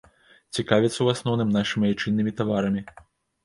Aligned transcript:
Цікавяцца 0.57 0.95
ў 1.03 1.07
асноўным 1.17 1.53
нашымі 1.59 1.91
айчыннымі 1.93 2.37
таварамі. 2.43 2.87